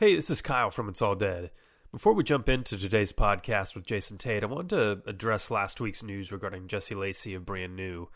[0.00, 1.50] Hey, this is Kyle from It's All Dead.
[1.92, 6.02] Before we jump into today's podcast with Jason Tate, I wanted to address last week's
[6.02, 8.08] news regarding Jesse Lacey of Brand New.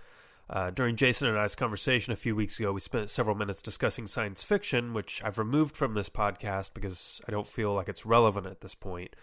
[0.48, 4.06] Uh, during Jason and I's conversation a few weeks ago, we spent several minutes discussing
[4.06, 8.46] science fiction, which I've removed from this podcast because I don't feel like it's relevant
[8.46, 9.14] at this point.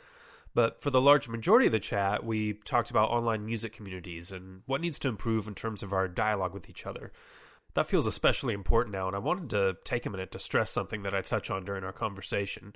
[0.54, 4.62] But for the large majority of the chat, we talked about online music communities and
[4.68, 7.12] what needs to improve in terms of our dialogue with each other.
[7.73, 11.04] That feels especially important now, and I wanted to take a minute to stress something
[11.04, 12.75] that I touch on during our conversation.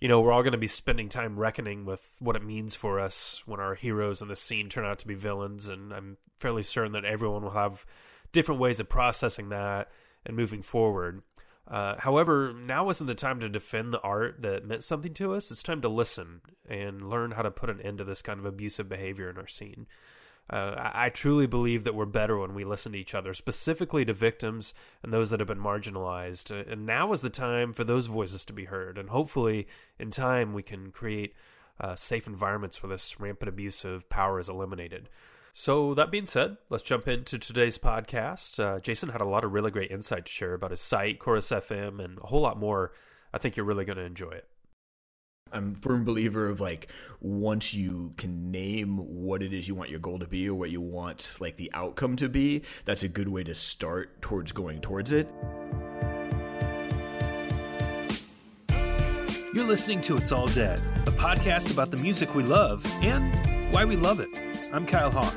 [0.00, 2.98] You know, we're all going to be spending time reckoning with what it means for
[2.98, 6.64] us when our heroes in the scene turn out to be villains, and I'm fairly
[6.64, 7.86] certain that everyone will have
[8.32, 9.92] different ways of processing that
[10.26, 11.22] and moving forward.
[11.68, 15.52] Uh, however, now isn't the time to defend the art that meant something to us.
[15.52, 18.46] It's time to listen and learn how to put an end to this kind of
[18.46, 19.86] abusive behavior in our scene.
[20.50, 24.12] Uh, I, truly believe that we're better when we listen to each other, specifically to
[24.12, 26.50] victims and those that have been marginalized.
[26.50, 28.98] Uh, and now is the time for those voices to be heard.
[28.98, 29.66] And hopefully,
[29.98, 31.34] in time, we can create
[31.80, 35.08] uh, safe environments where this rampant abuse of power is eliminated.
[35.54, 38.62] So, that being said, let's jump into today's podcast.
[38.62, 41.50] Uh, Jason had a lot of really great insight to share about his site, Chorus
[41.50, 42.92] FM, and a whole lot more.
[43.32, 44.48] I think you're really going to enjoy it.
[45.54, 46.88] I'm a firm believer of like
[47.20, 50.70] once you can name what it is you want your goal to be or what
[50.70, 54.80] you want like the outcome to be, that's a good way to start towards going
[54.80, 55.28] towards it.
[59.54, 63.84] You're listening to It's All Dead, a podcast about the music we love and why
[63.84, 64.30] we love it.
[64.72, 65.34] I'm Kyle Hawk.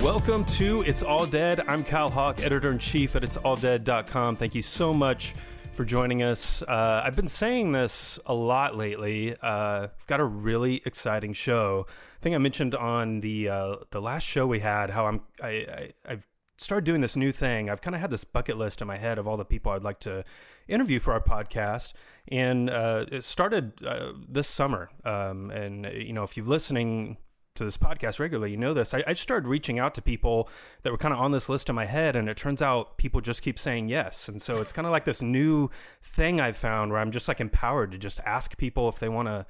[0.00, 1.60] Welcome to It's All Dead.
[1.68, 4.36] I'm Kyle Hawk, editor in chief at It's All it'salldead.com.
[4.36, 5.34] Thank you so much
[5.72, 6.62] for joining us.
[6.62, 9.34] Uh, I've been saying this a lot lately.
[9.42, 11.86] Uh, I've got a really exciting show.
[11.88, 15.48] I think I mentioned on the uh, the last show we had how I'm I,
[15.48, 16.26] I I've
[16.58, 17.70] started doing this new thing.
[17.70, 19.82] I've kind of had this bucket list in my head of all the people I'd
[19.82, 20.24] like to
[20.68, 21.94] interview for our podcast,
[22.28, 24.90] and uh, it started uh, this summer.
[25.04, 27.16] Um, and you know, if you're listening
[27.54, 28.94] to this podcast regularly, you know this.
[28.94, 30.48] I, I started reaching out to people
[30.82, 33.20] that were kind of on this list in my head, and it turns out people
[33.20, 34.28] just keep saying yes.
[34.28, 35.68] And so it's kind of like this new
[36.02, 39.28] thing I've found where I'm just like empowered to just ask people if they want
[39.28, 39.46] to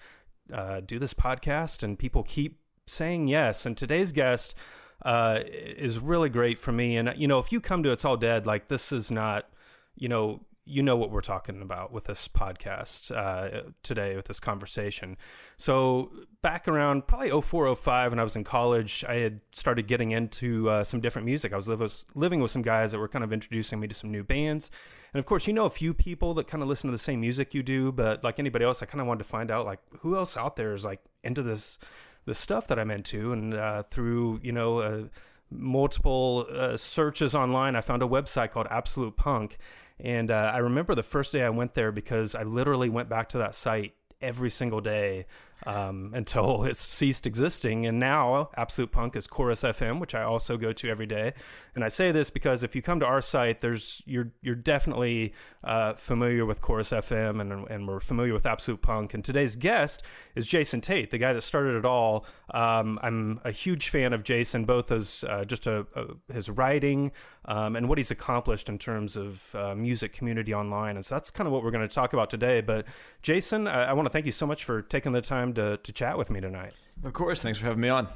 [0.52, 3.66] uh, do this podcast, and people keep saying yes.
[3.66, 4.56] And today's guest
[5.04, 6.96] uh, is really great for me.
[6.96, 9.48] And you know, if you come to It's All Dead, like this is not,
[9.94, 14.38] you know, you know what we're talking about with this podcast uh, today with this
[14.38, 15.16] conversation.
[15.56, 20.70] So back around probably 0405 when I was in college, I had started getting into
[20.70, 21.52] uh, some different music.
[21.52, 24.22] I was living with some guys that were kind of introducing me to some new
[24.22, 24.70] bands.
[25.12, 27.20] And of course, you know a few people that kind of listen to the same
[27.20, 29.80] music you do, but like anybody else, I kind of wanted to find out like
[30.00, 31.78] who else out there is like into this
[32.24, 33.32] this stuff that I'm into.
[33.32, 35.02] And uh, through you know uh,
[35.50, 39.58] multiple uh, searches online, I found a website called Absolute Punk
[40.02, 43.30] and uh, I remember the first day I went there because I literally went back
[43.30, 45.26] to that site every single day
[45.66, 47.86] um, until it ceased existing.
[47.86, 51.32] And now Absolute Punk is Chorus FM, which I also go to every day.
[51.74, 55.34] And I say this because if you come to our site, there's you're you're definitely
[55.64, 59.14] uh, familiar with Chorus FM, and and we're familiar with Absolute Punk.
[59.14, 60.02] And today's guest
[60.34, 62.26] is Jason Tate, the guy that started it all.
[62.50, 67.12] Um, I'm a huge fan of Jason, both as uh, just a, a, his writing
[67.46, 70.96] um, and what he's accomplished in terms of uh, music community online.
[70.96, 72.60] And so that's kind of what we're going to talk about today.
[72.60, 72.86] But
[73.22, 75.92] Jason, I, I want to thank you so much for taking the time to to
[75.92, 76.72] chat with me tonight.
[77.04, 78.08] Of course, thanks for having me on.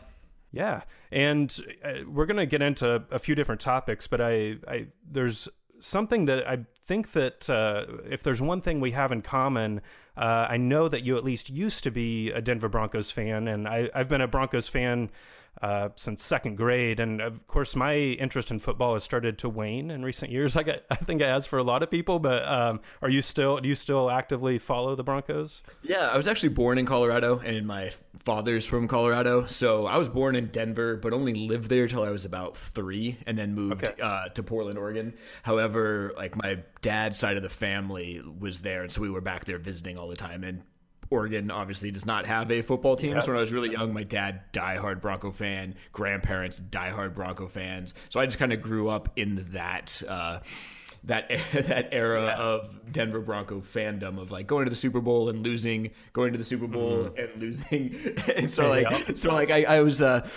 [0.53, 1.55] Yeah, and
[1.85, 5.49] uh, we're going to get into a few different topics, but I, I there's
[5.81, 9.83] something that I think that uh, if there's one thing we have in common,
[10.17, 13.69] uh, I know that you at least used to be a Denver Broncos fan, and
[13.69, 15.11] I, I've been a Broncos fan
[15.63, 17.01] uh, since second grade.
[17.01, 20.57] And of course, my interest in football has started to wane in recent years.
[20.57, 22.19] Like I, I think it has for a lot of people.
[22.19, 25.63] But um, are you still do you still actively follow the Broncos?
[25.83, 27.93] Yeah, I was actually born in Colorado, and my
[28.25, 29.47] father's from Colorado.
[29.47, 33.19] So I was born in Denver, but only lived there till I was about three,
[33.27, 34.03] and then moved okay.
[34.03, 35.15] uh, to Portland, Oregon.
[35.43, 39.45] However, like my dad's side of the family was there, and so we were back
[39.45, 40.45] there visiting all the time.
[40.45, 40.63] And
[41.11, 43.13] Oregon obviously does not have a football team.
[43.13, 43.21] Yeah.
[43.21, 47.95] So when I was really young, my dad diehard Bronco fan, grandparents diehard Bronco fans.
[48.09, 50.03] So I just kind of grew up in that.
[50.09, 50.41] Uh,
[51.05, 52.37] that that era yeah.
[52.37, 56.39] of Denver Bronco fandom of like going to the Super Bowl and losing, going to
[56.39, 57.19] the Super Bowl mm-hmm.
[57.19, 57.95] and losing,
[58.37, 59.15] and so like yeah.
[59.15, 60.29] so like I, I was uh,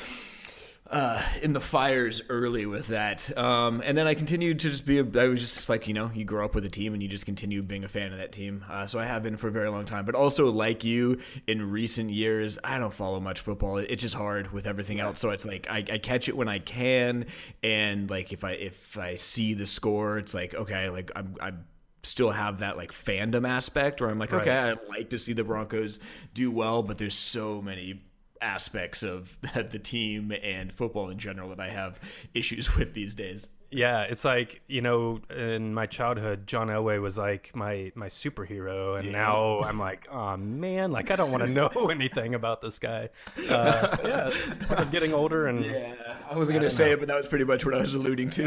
[0.90, 3.38] uh, in the fires early with that.
[3.38, 6.10] Um, and then I continued to just be, a, I was just like, you know,
[6.14, 8.32] you grow up with a team and you just continue being a fan of that
[8.32, 8.66] team.
[8.68, 10.06] Uh, so I have been for a very long time.
[10.06, 13.78] But also, like you, in recent years, I don't follow much football.
[13.78, 15.06] It's just hard with everything yeah.
[15.06, 15.20] else.
[15.20, 17.28] So it's like I, I, catch it when I can.
[17.62, 21.66] And like if I if I see the score, it's like, okay, like I'm, I'm
[22.02, 24.42] still have that like fandom aspect where I'm like, right.
[24.42, 26.00] okay, I like to see the Broncos
[26.34, 28.02] do well, but there's so many
[28.42, 32.00] aspects of the team and football in general that I have
[32.34, 33.50] issues with these days.
[33.72, 38.98] Yeah, it's like you know, in my childhood, John Elway was like my my superhero,
[38.98, 39.12] and yeah.
[39.12, 43.10] now I'm like, oh man, like I don't want to know anything about this guy.
[43.48, 45.94] Uh, yeah, it's part of getting older, and yeah,
[46.28, 46.94] I wasn't gonna say know.
[46.94, 48.46] it, but that was pretty much what I was alluding to.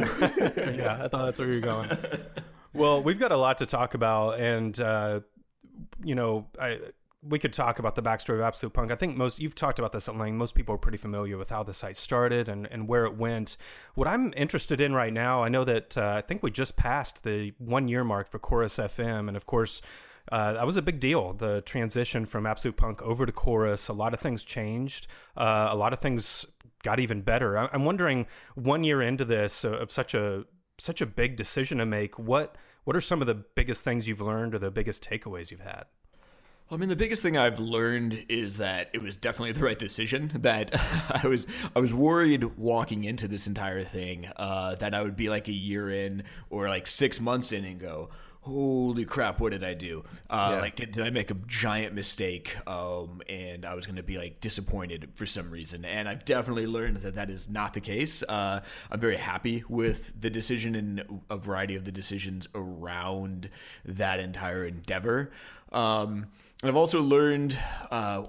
[0.76, 1.96] yeah, I thought that's where you're going.
[2.74, 5.20] Well, we've got a lot to talk about, and uh,
[6.02, 6.80] you know, I
[7.22, 8.90] we could talk about the backstory of Absolute Punk.
[8.90, 10.36] I think most you've talked about this at length.
[10.36, 13.56] Most people are pretty familiar with how the site started and, and where it went.
[13.94, 17.22] What I'm interested in right now, I know that uh, I think we just passed
[17.22, 19.80] the one year mark for Chorus FM, and of course.
[20.30, 21.32] Uh, that was a big deal.
[21.32, 25.08] The transition from Absolute Punk over to Chorus, a lot of things changed.
[25.36, 26.46] Uh, a lot of things
[26.84, 27.58] got even better.
[27.58, 30.44] I- am wondering, one year into this, uh, of such a
[30.78, 34.20] such a big decision to make, what what are some of the biggest things you've
[34.20, 35.86] learned or the biggest takeaways you've had?
[36.72, 40.32] I mean, the biggest thing I've learned is that it was definitely the right decision.
[40.42, 40.70] That
[41.22, 41.46] I was
[41.76, 45.52] I was worried walking into this entire thing uh, that I would be like a
[45.52, 48.08] year in or like six months in and go,
[48.42, 50.04] holy crap, what did I do?
[50.28, 50.60] Uh, yeah.
[50.60, 52.56] Like, did, did I make a giant mistake?
[52.66, 55.84] Um, and I was going to be like disappointed for some reason.
[55.84, 58.22] And I've definitely learned that that is not the case.
[58.24, 58.60] Uh,
[58.90, 63.48] I'm very happy with the decision and a variety of the decisions around
[63.84, 65.30] that entire endeavor.
[65.70, 66.26] Um,
[66.64, 67.56] I've also learned,
[67.90, 68.24] uh,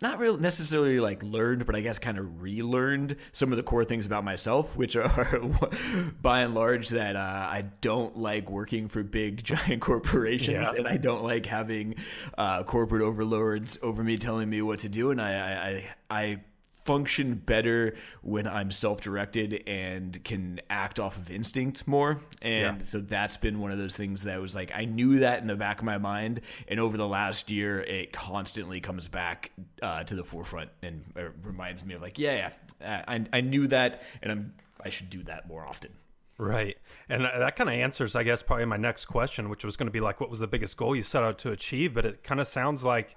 [0.00, 3.84] not really necessarily like learned, but I guess kind of relearned some of the core
[3.84, 5.40] things about myself, which are
[6.22, 10.76] by and large that uh, I don't like working for big giant corporations, yeah.
[10.76, 11.94] and I don't like having
[12.36, 16.40] uh, corporate overlords over me telling me what to do, and I I, I, I
[16.84, 22.20] function better when I'm self-directed and can act off of instinct more.
[22.40, 22.86] And yeah.
[22.86, 25.56] so that's been one of those things that was like I knew that in the
[25.56, 29.52] back of my mind, and over the last year, it constantly comes back
[29.82, 31.04] uh, to the forefront and
[31.42, 35.22] reminds me of like, yeah, yeah, I, I knew that, and I'm I should do
[35.24, 35.92] that more often.
[36.38, 36.76] Right.
[37.08, 39.92] And that kind of answers, I guess, probably my next question, which was going to
[39.92, 41.94] be like, what was the biggest goal you set out to achieve?
[41.94, 43.16] But it kind of sounds like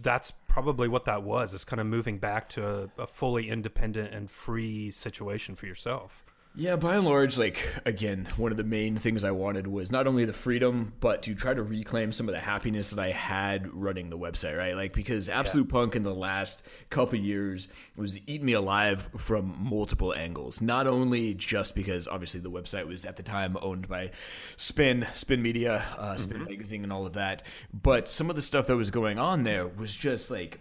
[0.00, 4.12] that's probably what that was is kind of moving back to a, a, fully independent
[4.12, 6.22] and free situation for yourself
[6.54, 10.06] yeah, by and large, like again, one of the main things I wanted was not
[10.06, 13.72] only the freedom, but to try to reclaim some of the happiness that I had
[13.72, 14.76] running the website, right?
[14.76, 15.72] Like because Absolute yeah.
[15.72, 20.60] Punk in the last couple years was eating me alive from multiple angles.
[20.60, 24.10] Not only just because obviously the website was at the time owned by
[24.56, 26.50] Spin, Spin Media, uh, Spin mm-hmm.
[26.50, 29.66] Magazine, and all of that, but some of the stuff that was going on there
[29.66, 30.60] was just like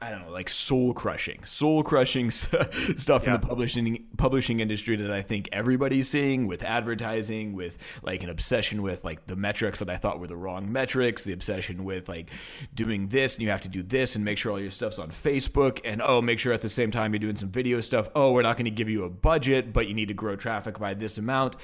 [0.00, 3.34] I don't know, like soul crushing, soul crushing stuff yeah.
[3.34, 8.30] in the publishing publishing industry that I think everybody's seeing with advertising, with like an
[8.30, 12.08] obsession with like the metrics that I thought were the wrong metrics, the obsession with
[12.08, 12.30] like
[12.74, 15.10] doing this and you have to do this and make sure all your stuff's on
[15.10, 18.08] Facebook, and oh, make sure at the same time you're doing some video stuff.
[18.14, 20.78] Oh, we're not going to give you a budget, but you need to grow traffic
[20.78, 21.56] by this amount,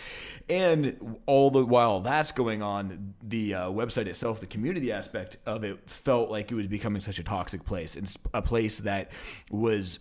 [0.48, 5.64] and all the while that's going on, the uh, website itself, the community aspect of
[5.64, 7.96] it, felt like it was becoming such a toxic place
[8.34, 9.12] a place that
[9.50, 9.98] was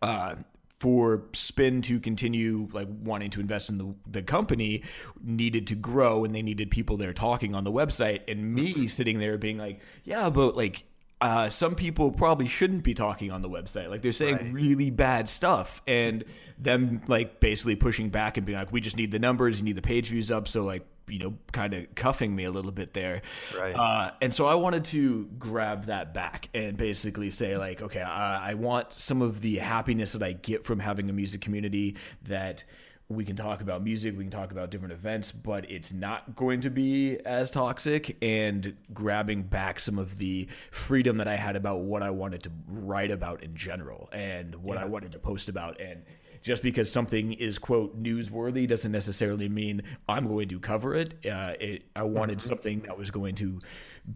[0.00, 0.34] uh,
[0.82, 4.82] for spin to continue like wanting to invest in the, the company
[5.22, 9.20] needed to grow and they needed people there talking on the website and me sitting
[9.20, 10.82] there being like yeah but like
[11.22, 13.88] uh, some people probably shouldn't be talking on the website.
[13.88, 14.52] Like they're saying right.
[14.52, 16.24] really bad stuff, and
[16.58, 19.76] them like basically pushing back and being like, "We just need the numbers, you need
[19.76, 22.94] the page views up." So like you know, kind of cuffing me a little bit
[22.94, 23.22] there.
[23.56, 23.74] Right.
[23.74, 28.54] Uh, and so I wanted to grab that back and basically say, like, okay, I
[28.54, 32.64] want some of the happiness that I get from having a music community that
[33.08, 36.60] we can talk about music, we can talk about different events, but it's not going
[36.62, 41.80] to be as toxic and grabbing back some of the freedom that I had about
[41.80, 44.82] what I wanted to write about in general and what yeah.
[44.82, 45.80] I wanted to post about.
[45.80, 46.02] And
[46.42, 51.14] just because something is quote newsworthy doesn't necessarily mean I'm going to cover it.
[51.24, 52.48] Uh, it I wanted mm-hmm.
[52.48, 53.58] something that was going to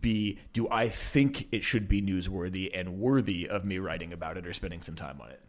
[0.01, 4.47] be do I think it should be newsworthy and worthy of me writing about it
[4.47, 5.41] or spending some time on it.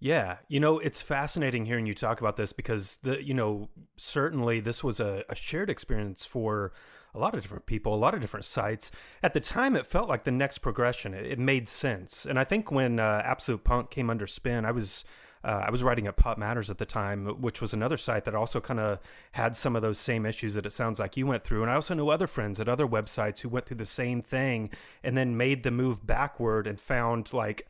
[0.00, 4.60] Yeah, you know, it's fascinating hearing you talk about this because the you know certainly
[4.60, 6.72] this was a, a shared experience for
[7.14, 8.92] a lot of different people, a lot of different sites.
[9.22, 11.14] At the time, it felt like the next progression.
[11.14, 14.70] It, it made sense, and I think when uh, Absolute Punk came under spin, I
[14.70, 15.04] was
[15.44, 18.60] uh, I was writing at PopMatters at the time, which was another site that also
[18.60, 18.98] kind of
[19.32, 21.62] had some of those same issues that it sounds like you went through.
[21.62, 24.70] And I also knew other friends at other websites who went through the same thing
[25.02, 27.68] and then made the move backward and found like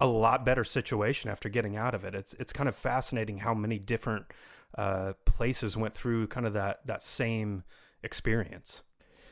[0.00, 2.14] a lot better situation after getting out of it.
[2.14, 4.26] It's it's kind of fascinating how many different
[4.76, 7.62] uh, places went through kind of that that same
[8.02, 8.82] experience.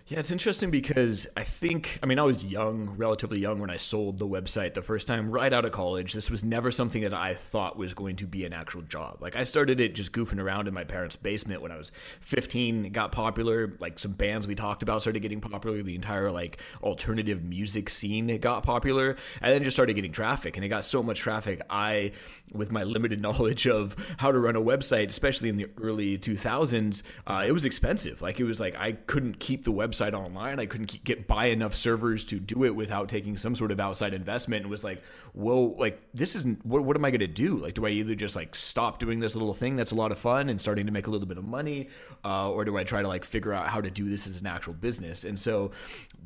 [0.09, 3.77] Yeah, it's interesting because I think, I mean, I was young, relatively young when I
[3.77, 6.13] sold the website the first time right out of college.
[6.13, 9.19] This was never something that I thought was going to be an actual job.
[9.21, 12.87] Like, I started it just goofing around in my parents' basement when I was 15.
[12.87, 13.77] It got popular.
[13.79, 15.81] Like, some bands we talked about started getting popular.
[15.85, 19.17] The entire, like, alternative music scene got popular.
[19.41, 20.57] And then just started getting traffic.
[20.57, 21.63] And it got so much traffic.
[21.71, 22.11] I,
[22.53, 27.05] with my limited knowledge of how to run a website, especially in the early 2000s,
[27.29, 28.21] uh, it was expensive.
[28.21, 30.59] Like, it was like I couldn't keep the website website online.
[30.59, 34.15] I couldn't get buy enough servers to do it without taking some sort of outside
[34.15, 34.63] investment.
[34.63, 35.03] And was like,
[35.35, 37.59] whoa, like this isn't what, what am I going to do?
[37.59, 40.19] Like, do I either just like stop doing this little thing that's a lot of
[40.19, 41.89] fun and starting to make a little bit of money,
[42.25, 44.47] uh, or do I try to like figure out how to do this as an
[44.47, 45.25] actual business?
[45.25, 45.73] And so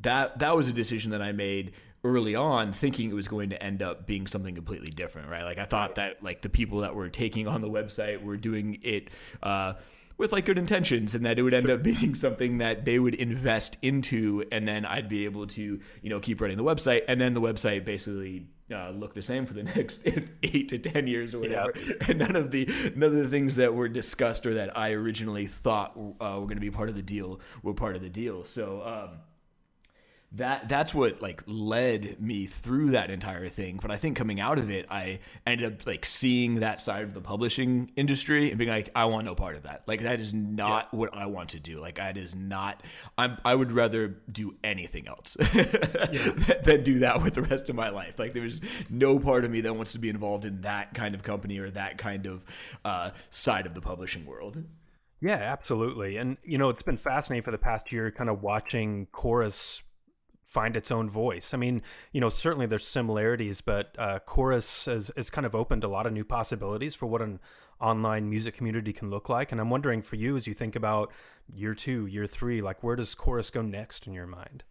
[0.02, 1.72] that that was a decision that I made
[2.04, 5.58] early on thinking it was going to end up being something completely different right like
[5.58, 9.08] i thought that like the people that were taking on the website were doing it
[9.42, 9.72] uh,
[10.18, 13.14] with like good intentions and that it would end up being something that they would
[13.14, 17.20] invest into and then I'd be able to, you know, keep running the website and
[17.20, 20.06] then the website basically uh, look the same for the next
[20.42, 21.72] eight to ten years or whatever.
[21.76, 22.08] Yep.
[22.08, 25.46] And none of the none of the things that were discussed or that I originally
[25.46, 28.44] thought uh, were going to be part of the deal were part of the deal.
[28.44, 29.18] So um,
[30.32, 33.78] that that's what like led me through that entire thing.
[33.80, 37.14] But i think coming out of it i ended up like seeing that side of
[37.14, 39.82] the publishing industry and being like i want no part of that.
[39.86, 40.98] Like that is not yeah.
[40.98, 41.80] what i want to do.
[41.80, 42.82] Like that is not
[43.16, 45.34] i'm i would rather do anything else
[46.64, 48.18] than do that with the rest of my life.
[48.18, 51.22] Like there's no part of me that wants to be involved in that kind of
[51.22, 52.44] company or that kind of
[52.84, 54.62] uh, side of the publishing world.
[55.20, 56.18] Yeah, absolutely.
[56.18, 59.82] And, you know, it's been fascinating for the past year kind of watching Chorus
[60.56, 61.52] find its own voice.
[61.52, 61.82] I mean,
[62.12, 66.06] you know, certainly there's similarities, but uh, Chorus has, has kind of opened a lot
[66.06, 67.40] of new possibilities for what an
[67.78, 69.52] online music community can look like.
[69.52, 71.12] And I'm wondering for you, as you think about
[71.54, 74.64] year two, year three, like where does Chorus go next in your mind?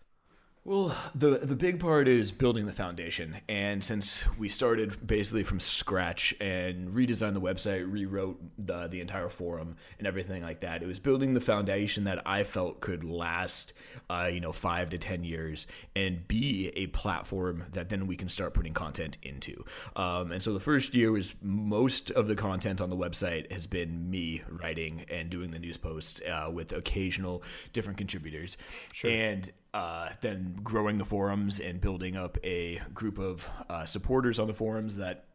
[0.68, 5.60] Well, the the big part is building the foundation, and since we started basically from
[5.60, 10.88] scratch and redesigned the website, rewrote the the entire forum and everything like that, it
[10.88, 13.74] was building the foundation that I felt could last,
[14.10, 18.28] uh, you know, five to ten years and be a platform that then we can
[18.28, 19.64] start putting content into.
[19.96, 23.68] Um, and so the first year was most of the content on the website has
[23.68, 28.58] been me writing and doing the news posts uh, with occasional different contributors,
[28.94, 29.12] sure.
[29.12, 34.48] and uh, then growing the forums and building up a group of uh, supporters on
[34.48, 35.26] the forums that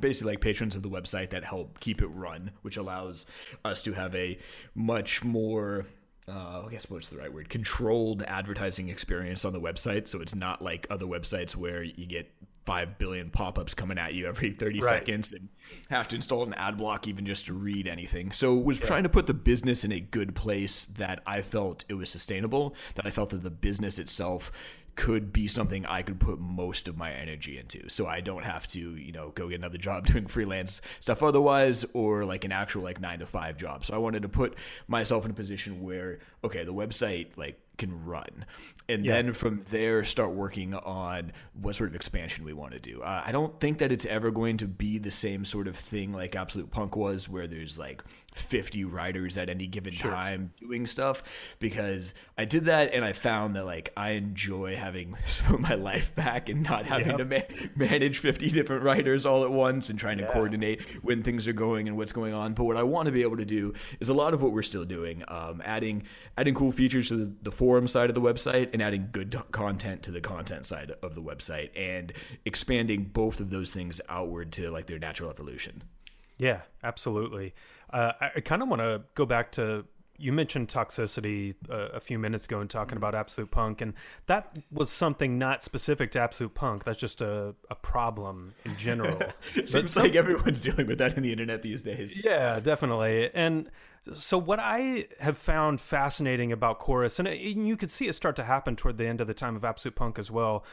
[0.00, 3.26] basically like patrons of the website that help keep it run, which allows
[3.66, 4.38] us to have a
[4.74, 5.84] much more
[6.26, 7.50] uh, I guess what's the right word?
[7.50, 10.08] Controlled advertising experience on the website.
[10.08, 12.28] So it's not like other websites where you get
[12.66, 14.88] five billion pop-ups coming at you every 30 right.
[14.88, 15.48] seconds and
[15.88, 18.86] have to install an ad block even just to read anything so was yeah.
[18.86, 22.74] trying to put the business in a good place that i felt it was sustainable
[22.96, 24.50] that i felt that the business itself
[24.96, 27.88] could be something I could put most of my energy into.
[27.88, 31.84] So I don't have to, you know, go get another job doing freelance stuff otherwise
[31.92, 33.84] or like an actual like 9 to 5 job.
[33.84, 34.56] So I wanted to put
[34.88, 38.44] myself in a position where okay, the website like can run.
[38.88, 39.14] And yeah.
[39.14, 43.02] then from there, start working on what sort of expansion we want to do.
[43.02, 46.12] Uh, I don't think that it's ever going to be the same sort of thing
[46.12, 48.04] like Absolute Punk was, where there's like
[48.34, 50.12] 50 writers at any given sure.
[50.12, 51.24] time doing stuff,
[51.58, 55.74] because I did that and I found that like I enjoy having some of my
[55.74, 57.18] life back and not having yep.
[57.18, 60.26] to ma- manage 50 different writers all at once and trying yeah.
[60.26, 62.54] to coordinate when things are going and what's going on.
[62.54, 64.62] But what I want to be able to do is a lot of what we're
[64.62, 66.04] still doing, um, adding
[66.38, 70.00] adding cool features to the, the forum side of the website and adding good content
[70.04, 72.12] to the content side of the website and
[72.44, 75.82] expanding both of those things outward to like their natural evolution.
[76.38, 77.54] Yeah, absolutely.
[77.90, 79.84] Uh, I kind of want to go back to
[80.18, 83.94] you mentioned toxicity uh, a few minutes ago and talking about absolute punk and
[84.26, 89.20] that was something not specific to absolute punk that's just a, a problem in general
[89.64, 93.70] seems some, like everyone's dealing with that in the internet these days yeah definitely and
[94.14, 98.44] so what I have found fascinating about chorus, and you could see it start to
[98.44, 100.64] happen toward the end of the time of Absolute Punk as well.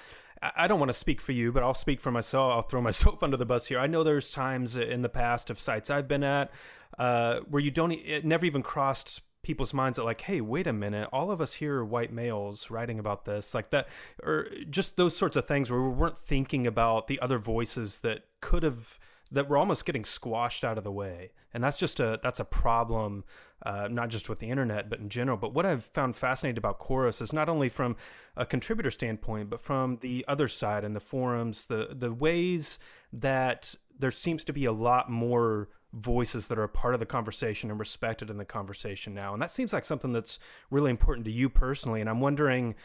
[0.55, 2.51] I don't want to speak for you, but I'll speak for myself.
[2.51, 3.79] I'll throw myself under the bus here.
[3.79, 6.51] I know there's times in the past of sites I've been at
[6.97, 10.73] uh, where you don't, it never even crossed people's minds that like, hey, wait a
[10.73, 13.87] minute, all of us here are white males writing about this, like that,
[14.23, 18.23] or just those sorts of things where we weren't thinking about the other voices that
[18.41, 18.97] could have
[19.31, 21.31] that we're almost getting squashed out of the way.
[21.53, 23.23] And that's just a that's a problem
[23.65, 25.37] uh, not just with the internet but in general.
[25.37, 27.95] But what i've found fascinating about chorus is not only from
[28.37, 32.79] a contributor standpoint but from the other side and the forums the the ways
[33.11, 37.05] that there seems to be a lot more voices that are a part of the
[37.05, 39.33] conversation and respected in the conversation now.
[39.33, 40.39] And that seems like something that's
[40.71, 42.01] really important to you personally.
[42.01, 42.75] And I'm wondering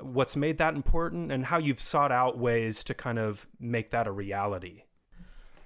[0.00, 4.06] what's made that important and how you've sought out ways to kind of make that
[4.06, 4.82] a reality.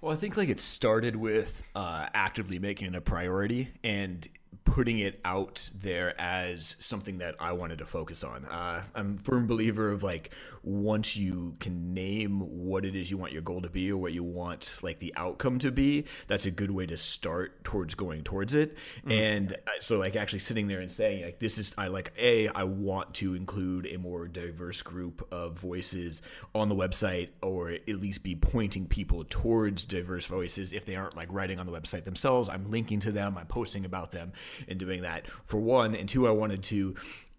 [0.01, 4.27] Well, I think like it started with uh, actively making it a priority and
[4.65, 8.45] putting it out there as something that I wanted to focus on.
[8.45, 10.31] Uh, I'm a firm believer of like
[10.63, 14.13] once you can name what it is you want your goal to be or what
[14.13, 18.23] you want like the outcome to be, that's a good way to start towards going
[18.23, 18.77] towards it.
[18.99, 19.11] Mm-hmm.
[19.11, 22.49] And uh, so like actually sitting there and saying like this is I like a
[22.49, 26.23] I want to include a more diverse group of voices
[26.55, 31.17] on the website or at least be pointing people towards diverse voices if they aren't
[31.17, 32.49] like writing on the website themselves.
[32.49, 34.33] I'm linking to them, I'm posting about them
[34.69, 35.27] in doing that.
[35.45, 36.95] For one, and two, I wanted to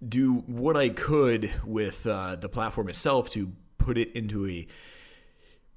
[0.07, 4.67] do what I could with uh, the platform itself to put it into a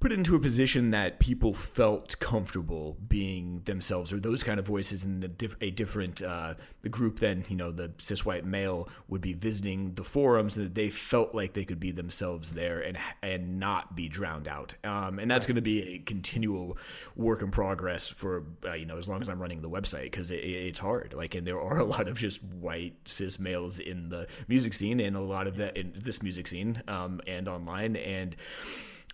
[0.05, 5.03] put into a position that people felt comfortable being themselves or those kind of voices
[5.03, 8.87] in a, diff- a different uh, the group than you know the cis white male
[9.07, 12.81] would be visiting the forums and that they felt like they could be themselves there
[12.81, 14.75] and and not be drowned out.
[14.83, 15.47] Um, and that's right.
[15.47, 16.77] going to be a continual
[17.15, 20.29] work in progress for uh, you know as long as I'm running the website because
[20.29, 21.15] it, it's hard.
[21.15, 24.99] Like and there are a lot of just white cis males in the music scene
[24.99, 27.95] and a lot of that in this music scene um, and online.
[27.95, 28.35] And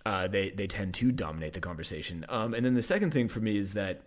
[0.06, 2.24] uh, they they tend to dominate the conversation.
[2.28, 4.02] Um, and then the second thing for me is that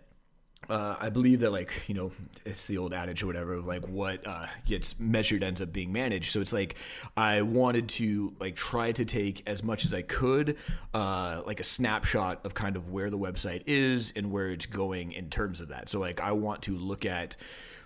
[0.68, 2.10] uh, I believe that like you know
[2.44, 5.92] it's the old adage or whatever of like what uh, gets measured ends up being
[5.92, 6.32] managed.
[6.32, 6.76] So it's like
[7.16, 10.56] I wanted to like try to take as much as I could,
[10.92, 15.12] uh, like a snapshot of kind of where the website is and where it's going
[15.12, 15.88] in terms of that.
[15.88, 17.36] So like I want to look at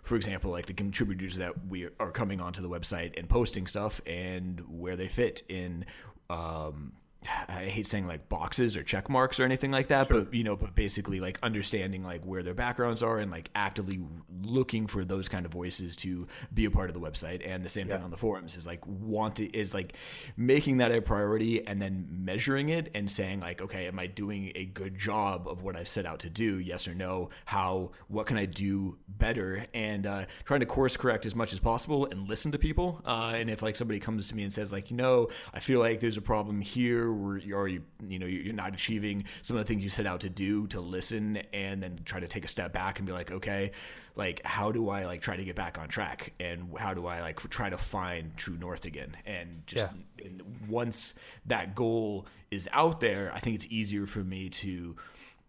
[0.03, 4.01] for example, like the contributors that we are coming onto the website and posting stuff
[4.07, 5.85] and where they fit in
[6.31, 6.93] um,
[7.49, 10.23] I hate saying like boxes or check marks or anything like that, sure.
[10.23, 14.01] but you know, but basically like understanding like where their backgrounds are and like actively
[14.43, 17.43] looking for those kind of voices to be a part of the website.
[17.47, 17.97] And the same yeah.
[17.97, 19.95] thing on the forums is like want to is like
[20.37, 24.53] making that a priority and then measuring it and saying like, okay, am I doing
[24.55, 26.59] a good job of what I set out to do?
[26.59, 27.31] Yes or no?
[27.45, 27.93] How?
[28.09, 29.67] What can I do better?
[29.75, 33.03] And uh, trying to course correct as much as possible and listen to people.
[33.05, 35.81] Uh, and if like somebody comes to me and says like, you know, I feel
[35.81, 39.69] like there's a problem here or you're you know you're not achieving some of the
[39.69, 42.73] things you set out to do to listen and then try to take a step
[42.73, 43.73] back and be like okay
[44.17, 47.21] like how do i like try to get back on track and how do i
[47.21, 50.27] like try to find true north again and just yeah.
[50.27, 51.15] and once
[51.47, 54.97] that goal is out there i think it's easier for me to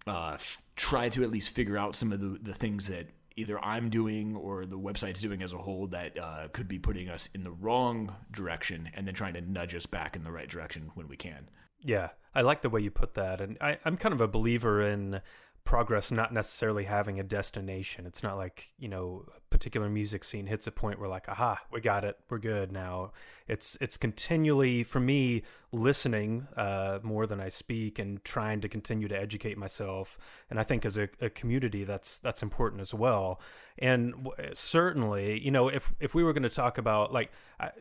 [0.07, 0.35] uh,
[0.75, 3.05] try to at least figure out some of the, the things that
[3.41, 7.09] either I'm doing or the website's doing as a whole that uh, could be putting
[7.09, 10.47] us in the wrong direction and then trying to nudge us back in the right
[10.47, 11.49] direction when we can.
[11.81, 13.41] Yeah, I like the way you put that.
[13.41, 15.21] And I, I'm kind of a believer in
[15.63, 18.05] progress not necessarily having a destination.
[18.05, 21.59] It's not like, you know, a particular music scene hits a point where like, aha,
[21.71, 22.17] we got it.
[22.29, 23.11] We're good now.
[23.47, 29.07] It's it's continually for me listening uh, more than I speak and trying to continue
[29.07, 30.17] to educate myself.
[30.49, 33.39] And I think as a, a community that's that's important as well.
[33.77, 37.71] And w- certainly, you know, if if we were going to talk about like I,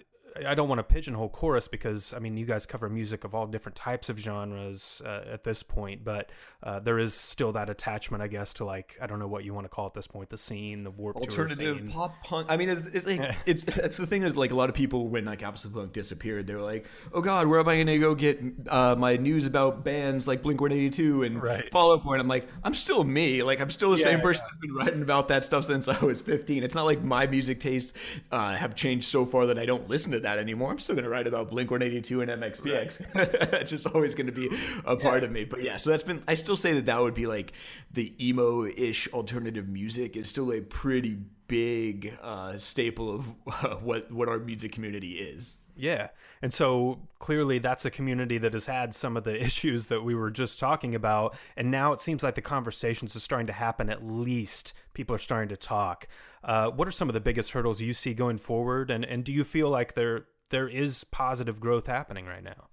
[0.47, 3.47] I don't want to pigeonhole chorus because I mean you guys cover music of all
[3.47, 6.31] different types of genres uh, at this point, but
[6.62, 9.55] uh, there is still that attachment, I guess, to like I don't know what you
[9.55, 12.47] want to call at this point, the scene, the warp alternative pop punk.
[12.51, 15.09] I mean, it's, it's like it's it's the thing that like a lot of people
[15.09, 17.99] when like Absolute Punk disappeared, they were like, oh god, where am I going to
[17.99, 21.71] go get uh, my news about bands like Blink One Eighty Two and right.
[21.71, 22.16] Fall Out Boy?
[22.16, 23.43] I'm like, I'm still me.
[23.43, 24.49] Like I'm still the yeah, same person yeah.
[24.49, 26.62] that's been writing about that stuff since I was 15.
[26.62, 27.93] It's not like my music tastes
[28.31, 30.71] uh, have changed so far that I don't listen to that anymore.
[30.71, 33.15] I'm still going to write about Blink 182 and MXPX.
[33.15, 33.29] Right.
[33.61, 34.49] it's just always going to be
[34.85, 35.27] a part yeah.
[35.27, 35.45] of me.
[35.45, 37.53] But yeah, so that's been, I still say that that would be like
[37.93, 44.11] the emo ish alternative music is still a pretty big uh, staple of uh, what,
[44.11, 45.57] what our music community is.
[45.77, 46.09] Yeah.
[46.43, 50.15] And so clearly that's a community that has had some of the issues that we
[50.15, 51.37] were just talking about.
[51.57, 53.91] And now it seems like the conversations are starting to happen.
[53.91, 56.09] At least people are starting to talk.
[56.43, 58.91] Uh, what are some of the biggest hurdles you see going forward?
[58.91, 62.69] And, and do you feel like there there is positive growth happening right now?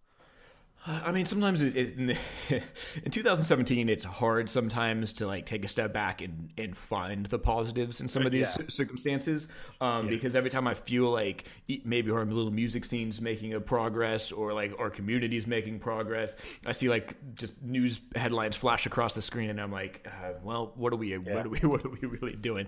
[0.86, 2.18] I mean, sometimes it, it,
[3.04, 7.38] in 2017, it's hard sometimes to like take a step back and, and find the
[7.38, 8.68] positives in some of these yeah.
[8.70, 9.50] circumstances.
[9.82, 10.12] Um, yeah.
[10.12, 11.46] Because every time I feel like
[11.84, 16.72] maybe our little music scene's making a progress or like our community's making progress, I
[16.72, 20.94] see like just news headlines flash across the screen, and I'm like, uh, well, what
[20.94, 21.12] are we?
[21.12, 21.18] Yeah.
[21.18, 21.60] What are we?
[21.68, 22.66] What are we really doing?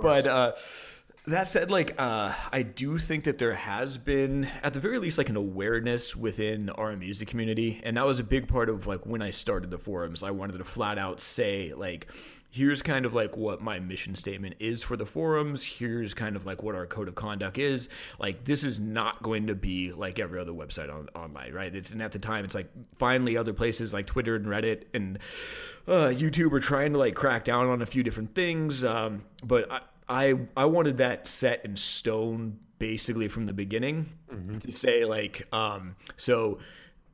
[0.00, 0.52] But uh,
[1.28, 5.18] That said, like uh, I do think that there has been, at the very least,
[5.18, 9.04] like an awareness within our music community, and that was a big part of like
[9.04, 10.22] when I started the forums.
[10.22, 12.06] I wanted to flat out say like,
[12.48, 15.62] here's kind of like what my mission statement is for the forums.
[15.62, 17.90] Here's kind of like what our code of conduct is.
[18.18, 21.74] Like this is not going to be like every other website on online, right?
[21.74, 25.18] It's, and at the time, it's like finally other places like Twitter and Reddit and
[25.86, 28.82] uh, YouTube are trying to like crack down on a few different things.
[28.82, 34.58] Um, but I, I I wanted that set in stone basically from the beginning mm-hmm.
[34.58, 36.58] to say like um so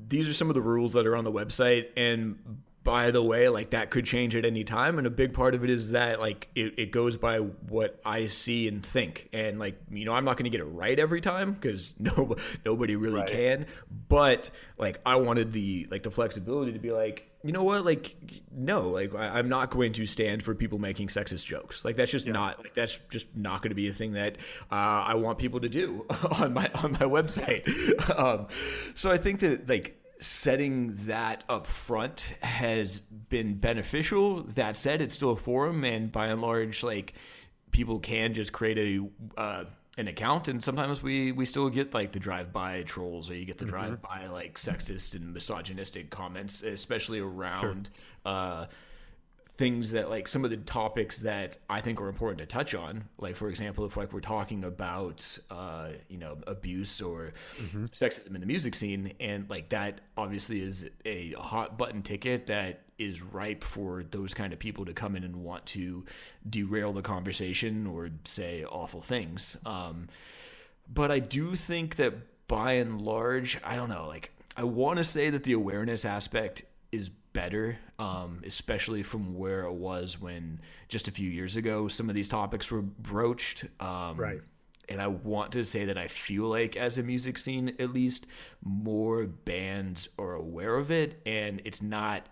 [0.08, 2.38] these are some of the rules that are on the website and
[2.84, 4.98] by the way like that could change at any time.
[4.98, 8.26] And a big part of it is that like it, it goes by what i
[8.26, 9.28] see and think.
[9.32, 12.36] And like you know i'm not going to get it right every time because no
[12.64, 13.30] nobody really right.
[13.30, 13.66] can.
[14.08, 17.84] But like i wanted the like the flexibility to be like you know what?
[17.84, 18.16] Like
[18.50, 21.84] no like I, am not going to stand for people making sexist jokes.
[21.84, 22.32] Like that's just yeah.
[22.32, 24.36] not like that's just not going to be a thing that
[24.72, 26.06] uh, i want people to do
[26.40, 27.64] on my on my website.
[28.14, 28.46] Um,
[28.94, 34.42] so i think that like setting that up front has been beneficial.
[34.42, 37.14] That said, it's still a forum, and by and large, like
[37.70, 39.64] people can just create a uh,
[39.96, 43.44] an account, and sometimes we we still get like the drive by trolls, or you
[43.44, 43.74] get the mm-hmm.
[43.74, 47.90] drive by like sexist and misogynistic comments, especially around.
[48.24, 48.32] Sure.
[48.32, 48.66] Uh,
[49.56, 53.04] things that like some of the topics that I think are important to touch on.
[53.18, 57.84] Like for example, if like we're talking about uh, you know abuse or mm-hmm.
[57.86, 62.80] sexism in the music scene, and like that obviously is a hot button ticket that
[62.98, 66.04] is ripe for those kind of people to come in and want to
[66.48, 69.56] derail the conversation or say awful things.
[69.66, 70.08] Um,
[70.92, 72.14] but I do think that
[72.46, 76.62] by and large, I don't know, like I want to say that the awareness aspect
[76.92, 82.08] is better, um, especially from where it was when just a few years ago some
[82.08, 83.66] of these topics were broached.
[83.78, 84.40] Um, right.
[84.88, 88.26] And I want to say that I feel like, as a music scene, at least,
[88.62, 92.26] more bands are aware of it, and it's not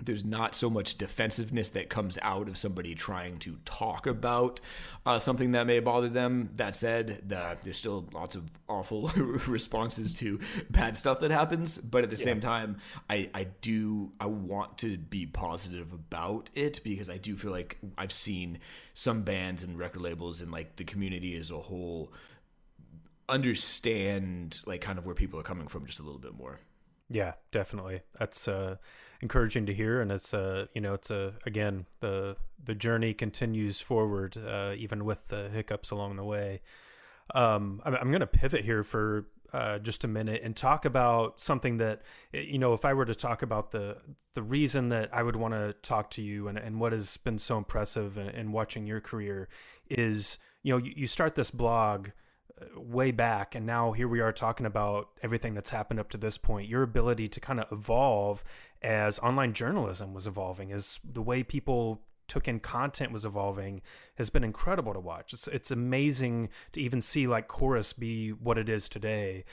[0.00, 4.60] there's not so much defensiveness that comes out of somebody trying to talk about
[5.06, 6.50] uh, something that may bother them.
[6.56, 9.08] That said, the, there's still lots of awful
[9.46, 12.24] responses to bad stuff that happens, but at the yeah.
[12.24, 12.78] same time,
[13.08, 17.78] I, I do I want to be positive about it because I do feel like
[17.96, 18.58] I've seen
[18.94, 22.12] some bands and record labels and like the community as a whole
[23.28, 26.58] understand like kind of where people are coming from just a little bit more.
[27.12, 28.00] Yeah, definitely.
[28.18, 28.76] That's uh
[29.20, 33.80] encouraging to hear, and it's uh you know it's a again the the journey continues
[33.80, 36.62] forward uh, even with the hiccups along the way.
[37.34, 41.40] Um, I'm, I'm going to pivot here for uh, just a minute and talk about
[41.40, 43.98] something that you know if I were to talk about the
[44.34, 47.38] the reason that I would want to talk to you and, and what has been
[47.38, 49.48] so impressive in, in watching your career
[49.90, 52.08] is you know you, you start this blog
[52.76, 56.38] way back and now here we are talking about everything that's happened up to this
[56.38, 56.68] point.
[56.68, 58.42] Your ability to kind of evolve
[58.82, 63.82] as online journalism was evolving as the way people took in content was evolving
[64.14, 65.32] has been incredible to watch.
[65.32, 69.44] It's it's amazing to even see like chorus be what it is today.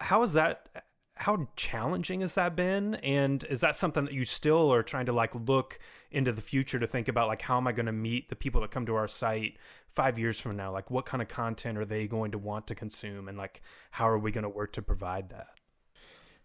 [0.00, 0.84] How is that
[1.18, 2.94] how challenging has that been?
[2.96, 5.78] And is that something that you still are trying to like look
[6.10, 8.60] into the future to think about like how am i going to meet the people
[8.62, 9.58] that come to our site
[9.94, 10.70] five years from now?
[10.70, 13.28] Like what kind of content are they going to want to consume?
[13.28, 15.57] And like how are we going to work to provide that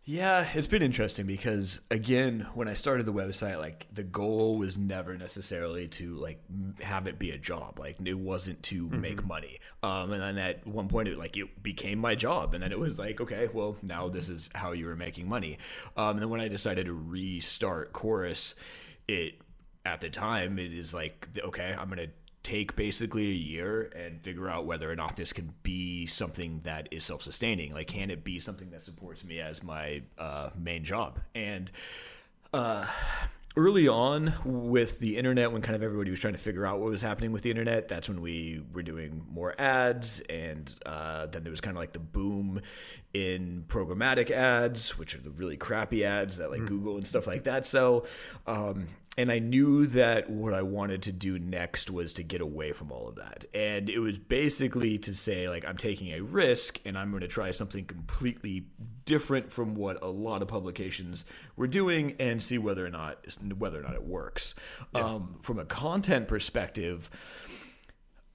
[0.06, 4.78] yeah, it's been interesting because again, when I started the website, like the goal was
[4.78, 6.42] never necessarily to like
[6.82, 7.80] have it be a job.
[7.80, 9.00] Like it wasn't to mm-hmm.
[9.00, 9.60] make money.
[9.82, 12.80] Um, and then at one point, it like it became my job, and then it
[12.80, 15.58] was like, okay, well now this is how you were making money.
[15.96, 18.56] Um, and then when I decided to restart Chorus,
[19.08, 19.36] it
[19.86, 22.08] at the time it is like, okay, I'm gonna
[22.44, 26.90] take basically a year and figure out whether or not this can be something that
[26.92, 27.74] is self-sustaining.
[27.74, 31.20] Like can it be something that supports me as my uh, main job?
[31.34, 31.72] And
[32.54, 32.86] uh,
[33.56, 36.90] early on with the internet when kind of everybody was trying to figure out what
[36.90, 41.44] was happening with the internet that's when we were doing more ads and uh, then
[41.44, 42.60] there was kind of like the boom
[43.14, 46.68] in programmatic ads which are the really crappy ads that like mm.
[46.68, 47.66] google and stuff like that.
[47.66, 48.06] So
[48.48, 52.72] um, and I knew that what I wanted to do next was to get away
[52.72, 53.46] from all of that.
[53.54, 57.28] And it was basically to say, like, I'm taking a risk and I'm going to
[57.28, 58.66] try something completely
[59.06, 63.20] different from what a lot of publications were doing and see whether or not
[63.58, 64.56] whether or not it works.
[64.96, 65.02] Yeah.
[65.02, 67.10] Um, from a content perspective,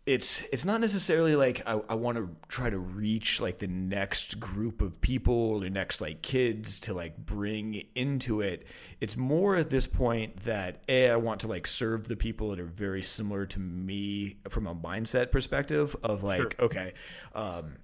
[0.09, 4.40] it's it's not necessarily like I, I want to try to reach like the next
[4.40, 8.64] group of people or next like kids to like bring into it.
[9.03, 12.59] It's more at this point that a I want to like serve the people that
[12.59, 16.51] are very similar to me from a mindset perspective of like sure.
[16.59, 16.94] okay.
[17.35, 17.77] Um,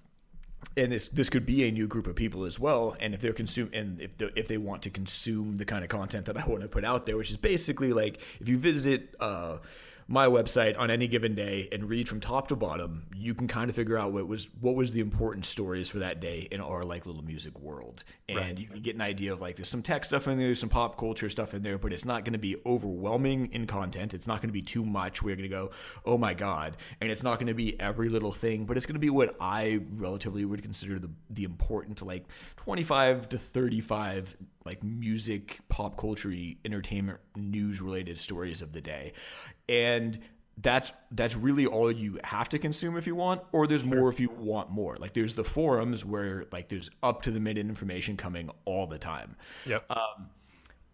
[0.75, 2.97] and this this could be a new group of people as well.
[2.99, 5.91] And if they're consume and if the, if they want to consume the kind of
[5.91, 9.13] content that I want to put out there, which is basically like if you visit
[9.19, 9.57] uh,
[10.07, 13.69] my website on any given day and read from top to bottom, you can kind
[13.69, 16.83] of figure out what was what was the important stories for that day in our
[16.83, 18.57] like little music world, and right.
[18.57, 20.69] you can get an idea of like there's some tech stuff in there, there's some
[20.69, 24.13] pop culture stuff in there, but it's not going to be overwhelming in content.
[24.13, 25.23] It's not going to be too much.
[25.23, 25.71] We're going to go,
[26.05, 28.93] oh my god, and it's not going to be every little thing, but it's going
[28.93, 34.83] to be what I relatively would consider the the important like 25 to 35 like
[34.83, 39.13] music, pop culture, entertainment, news related stories of the day
[39.69, 40.19] and
[40.57, 44.19] that's that's really all you have to consume if you want or there's more if
[44.19, 44.95] you want more.
[44.97, 48.97] Like there's the forums where like there's up to the minute information coming all the
[48.97, 49.35] time.
[49.65, 49.85] Yep.
[49.89, 50.29] Um,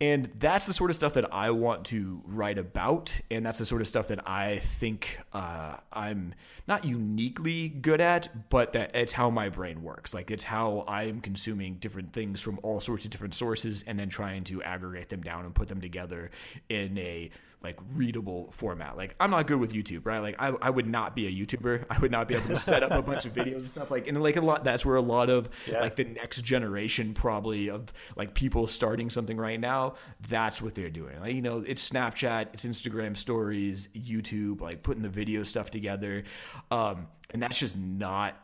[0.02, 3.68] and that's the sort of stuff that I want to write about, and that's the
[3.68, 6.34] sort of stuff that I think uh, I'm
[6.68, 10.12] not uniquely good at, but that it's how my brain works.
[10.12, 14.00] Like it's how I am consuming different things from all sorts of different sources, and
[14.00, 16.32] then trying to aggregate them down and put them together
[16.68, 17.30] in a
[17.64, 18.98] like readable format.
[18.98, 20.20] Like I'm not good with YouTube, right?
[20.20, 21.86] Like I, I would not be a YouTuber.
[21.90, 24.08] I would not be able to set up a bunch of videos and stuff like
[24.08, 25.82] and like a lot that's where a lot of yeah.
[25.82, 29.96] like the next generation probably of like people starting something right now,
[30.28, 31.20] that's what they're doing.
[31.20, 36.24] Like you know, it's Snapchat, it's Instagram stories, YouTube, like putting the video stuff together.
[36.72, 38.38] Um and that's just not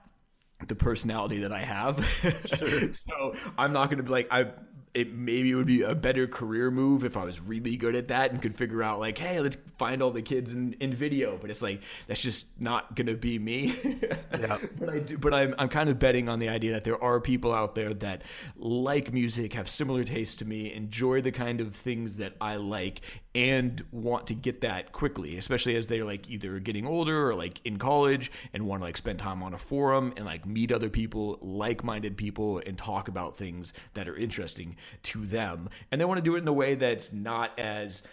[0.65, 2.06] the personality that I have.
[2.47, 2.91] Sure.
[2.93, 4.51] so I'm not going to be like I
[4.98, 8.08] it maybe it would be a better career move if I was really good at
[8.08, 11.38] that and could figure out like, hey, let's find all the kids in, in video.
[11.40, 13.76] But it's like that's just not gonna be me.
[14.40, 14.58] yeah.
[14.80, 17.22] But I do, but I'm I'm kind of betting on the idea that there are
[17.22, 18.24] people out there that
[18.58, 23.02] like music, have similar tastes to me, enjoy the kind of things that I like,
[23.36, 27.62] and want to get that quickly, especially as they're like either getting older or like
[27.66, 30.90] in college and want to like spend time on a forum and like meet other
[30.90, 35.69] people, like-minded people, and talk about things that are interesting to them.
[35.91, 38.04] And they want to do it in a way that's not as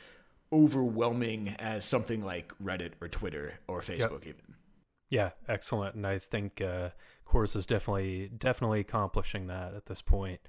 [0.52, 4.34] overwhelming as something like Reddit or Twitter or Facebook yep.
[4.34, 4.54] even.
[5.10, 5.94] Yeah, excellent.
[5.96, 6.90] And I think uh,
[7.24, 10.40] Chorus is definitely definitely accomplishing that at this point.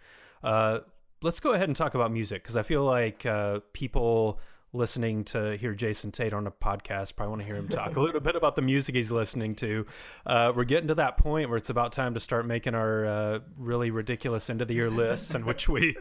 [0.43, 0.79] Uh,
[1.21, 4.39] let's go ahead and talk about music because I feel like uh, people
[4.75, 7.15] listening to hear Jason Tate on a podcast.
[7.15, 9.85] Probably want to hear him talk a little bit about the music he's listening to.
[10.25, 13.39] Uh, we're getting to that point where it's about time to start making our uh,
[13.57, 15.95] really ridiculous end of the year lists, in which we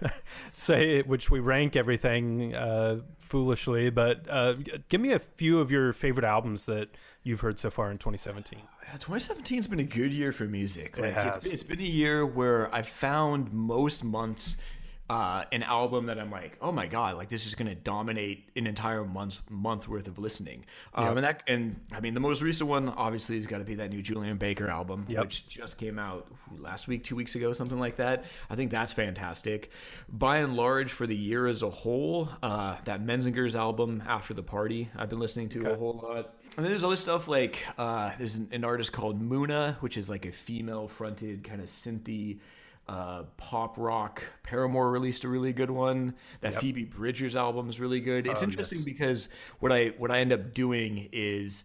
[0.52, 3.90] say which we rank everything uh, foolishly.
[3.90, 4.54] But uh,
[4.88, 6.88] give me a few of your favorite albums that
[7.22, 8.60] you've heard so far in 2017.
[8.92, 10.98] 2017 has been a good year for music.
[10.98, 11.36] Like, it has.
[11.36, 14.56] It's, it's been a year where I found most months
[15.14, 18.48] uh, an album that I'm like, oh my god, like this is going to dominate
[18.56, 20.64] an entire month month worth of listening.
[20.92, 21.16] Um, yep.
[21.16, 23.90] And that, and I mean, the most recent one obviously has got to be that
[23.90, 25.20] new Julien Baker album, yep.
[25.20, 26.26] which just came out
[26.58, 28.24] last week, two weeks ago, something like that.
[28.50, 29.70] I think that's fantastic.
[30.08, 34.42] By and large, for the year as a whole, uh, that Menzingers album, After the
[34.42, 35.70] Party, I've been listening to okay.
[35.70, 36.34] a whole lot.
[36.56, 40.10] And then there's other stuff like uh, there's an, an artist called Muna, which is
[40.10, 42.40] like a female fronted kind of synthy
[42.88, 44.22] uh, pop rock.
[44.42, 46.14] Paramore released a really good one.
[46.40, 46.60] That yep.
[46.60, 48.26] Phoebe Bridgers album is really good.
[48.26, 48.84] It's oh, interesting yes.
[48.84, 49.28] because
[49.60, 51.64] what I what I end up doing is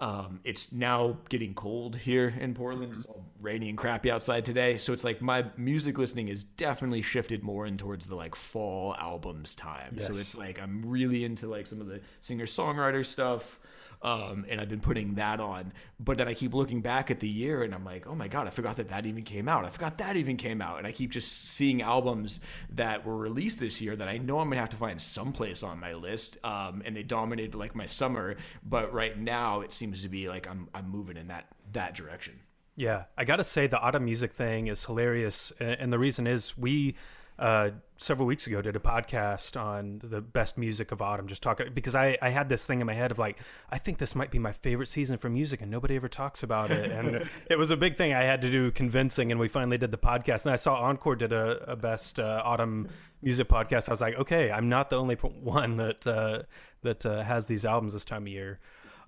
[0.00, 2.94] um, it's now getting cold here in Portland.
[2.96, 7.02] It's all rainy and crappy outside today, so it's like my music listening is definitely
[7.02, 9.96] shifted more in towards the like fall albums time.
[9.96, 10.06] Yes.
[10.08, 13.60] So it's like I'm really into like some of the singer songwriter stuff.
[14.04, 15.72] Um, and I've been putting that on.
[15.98, 18.46] But then I keep looking back at the year and I'm like, oh my God,
[18.46, 19.64] I forgot that that even came out.
[19.64, 20.76] I forgot that even came out.
[20.76, 22.40] And I keep just seeing albums
[22.74, 25.80] that were released this year that I know I'm to have to find someplace on
[25.80, 26.36] my list.
[26.44, 28.36] Um, and they dominated like my summer.
[28.62, 32.38] But right now it seems to be like I'm, I'm moving in that, that direction.
[32.76, 36.58] Yeah, I got to say the autumn music thing is hilarious, and the reason is
[36.58, 36.96] we
[37.38, 41.66] uh, several weeks ago did a podcast on the best music of autumn just talking
[41.72, 43.38] because I, I had this thing in my head of like
[43.70, 46.70] i think this might be my favorite season for music and nobody ever talks about
[46.70, 46.90] it.
[46.90, 49.90] And it was a big thing i had to do convincing and we finally did
[49.90, 50.44] the podcast.
[50.44, 52.88] And i saw encore did a, a best uh, autumn
[53.22, 53.88] music podcast.
[53.88, 56.42] I was like okay i'm not the only one that uh,
[56.82, 58.60] that uh, has these albums this time of year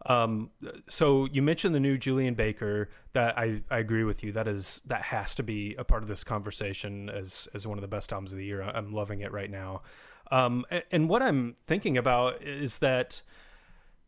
[0.06, 0.50] um,
[0.88, 2.90] so you mentioned the new Julien Baker.
[3.12, 4.32] That I, I agree with you.
[4.32, 7.82] That is that has to be a part of this conversation as as one of
[7.82, 8.62] the best albums of the year.
[8.62, 9.82] I'm loving it right now.
[10.30, 13.22] Um, and, what I'm thinking about is that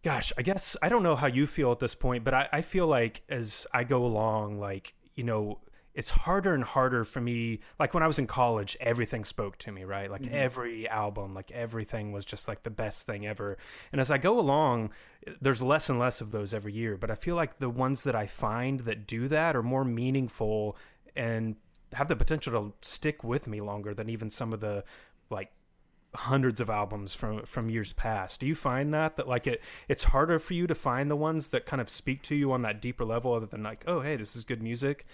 [0.02, 2.62] gosh, I guess I don't know how you feel at this point, but I, I
[2.62, 5.60] feel like as I go along, like, you know,
[5.98, 7.58] it's harder and harder for me.
[7.80, 10.08] Like when I was in college, everything spoke to me, right?
[10.08, 10.32] Like mm-hmm.
[10.32, 13.58] every album, like everything was just like the best thing ever.
[13.90, 14.90] And as I go along,
[15.40, 16.96] there's less and less of those every year.
[16.96, 20.76] But I feel like the ones that I find that do that are more meaningful
[21.16, 21.56] and
[21.92, 24.84] have the potential to stick with me longer than even some of the
[25.30, 25.50] like
[26.14, 28.38] hundreds of albums from from years past.
[28.38, 31.48] Do you find that that like it it's harder for you to find the ones
[31.48, 34.14] that kind of speak to you on that deeper level other than like, oh hey,
[34.14, 35.04] this is good music?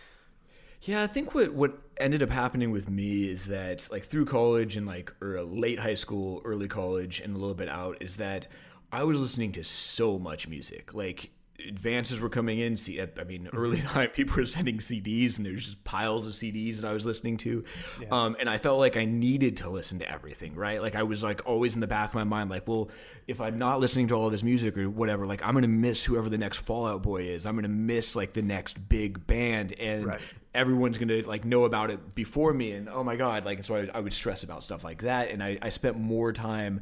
[0.85, 4.77] Yeah, I think what what ended up happening with me is that like through college
[4.77, 8.49] and like or late high school, early college, and a little bit out is that
[8.93, 10.93] I was listening to so much music.
[10.93, 11.31] Like
[11.67, 12.77] advances were coming in.
[12.77, 13.57] See, I mean, mm-hmm.
[13.57, 17.07] early time people were sending CDs, and there's just piles of CDs that I was
[17.07, 17.65] listening to,
[18.03, 18.09] yeah.
[18.11, 20.55] um, and I felt like I needed to listen to everything.
[20.55, 22.91] Right, like I was like always in the back of my mind, like, well,
[23.27, 26.29] if I'm not listening to all this music or whatever, like I'm gonna miss whoever
[26.29, 27.47] the next Fall Out Boy is.
[27.47, 30.21] I'm gonna miss like the next big band, and right
[30.55, 33.75] everyone's going to like know about it before me and oh my god like so
[33.75, 36.81] I, I, would stress about stuff like that and I, I spent more time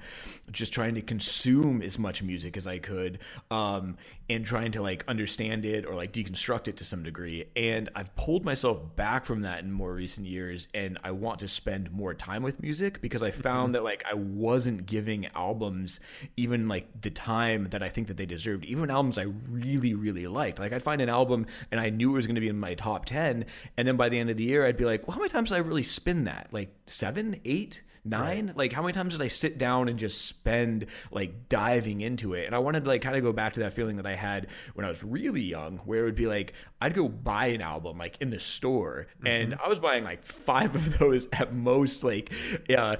[0.50, 3.18] just trying to consume as much music as i could
[3.50, 3.96] um,
[4.28, 8.14] and trying to like understand it or like deconstruct it to some degree and i've
[8.14, 12.12] pulled myself back from that in more recent years and i want to spend more
[12.14, 13.72] time with music because i found mm-hmm.
[13.72, 16.00] that like i wasn't giving albums
[16.36, 20.26] even like the time that i think that they deserved even albums i really really
[20.26, 22.58] liked like i'd find an album and i knew it was going to be in
[22.58, 23.46] my top 10
[23.76, 25.50] and then by the end of the year, I'd be like, well, how many times
[25.50, 26.48] did I really spin that?
[26.52, 27.82] Like seven, eight?
[28.04, 28.56] Nine right.
[28.56, 32.46] like how many times did i sit down and just spend like diving into it
[32.46, 34.48] and i wanted to like kind of go back to that feeling that i had
[34.74, 37.98] when i was really young where it would be like i'd go buy an album
[37.98, 39.28] like in the store mm-hmm.
[39.28, 42.32] and i was buying like five of those at most like
[42.76, 42.96] uh,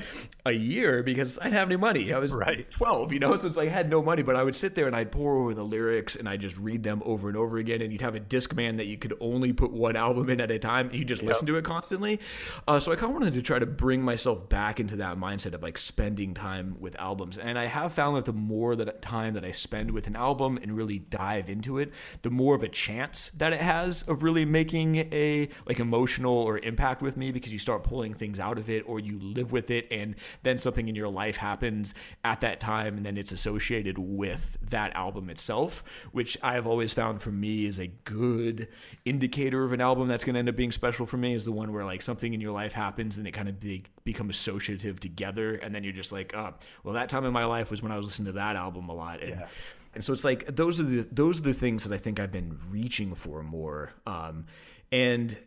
[0.46, 3.48] a year because i didn't have any money i was right 12 you know so
[3.48, 5.52] it's like i had no money but i would sit there and i'd pour over
[5.52, 8.20] the lyrics and i'd just read them over and over again and you'd have a
[8.20, 11.22] discman that you could only put one album in at a time and you just
[11.22, 11.30] yep.
[11.30, 12.20] listen to it constantly
[12.68, 15.18] uh, so i kind of wanted to try to bring myself back into into that
[15.18, 17.38] mindset of like spending time with albums.
[17.38, 20.58] And I have found that the more that time that I spend with an album
[20.60, 24.44] and really dive into it, the more of a chance that it has of really
[24.44, 28.68] making a like emotional or impact with me because you start pulling things out of
[28.68, 32.60] it or you live with it and then something in your life happens at that
[32.60, 37.64] time and then it's associated with that album itself, which I've always found for me
[37.64, 38.68] is a good
[39.04, 41.52] indicator of an album that's going to end up being special for me is the
[41.52, 45.00] one where like something in your life happens and it kind of be- becomes associative
[45.00, 47.92] together and then you're just like oh well that time in my life was when
[47.92, 49.20] i was listening to that album a lot.
[49.20, 49.46] And yeah.
[49.94, 52.32] and so it's like those are the those are the things that i think i've
[52.32, 54.46] been reaching for more um,
[54.90, 55.38] and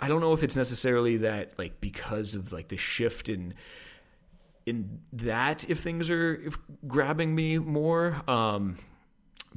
[0.00, 3.54] i don't know if it's necessarily that like because of like the shift in
[4.66, 8.76] in that if things are if grabbing me more um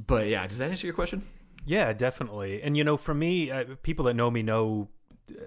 [0.04, 1.22] but yeah does that answer your question?
[1.64, 2.62] Yeah definitely.
[2.62, 4.88] And you know for me uh, people that know me know